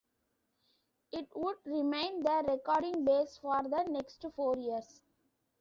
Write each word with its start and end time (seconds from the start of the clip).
It 1.11 1.27
would 1.35 1.57
remain 1.63 2.23
their 2.23 2.41
recording 2.41 3.05
base 3.05 3.37
for 3.39 3.61
the 3.61 3.83
next 3.83 4.25
four 4.35 4.57
years. 4.57 5.03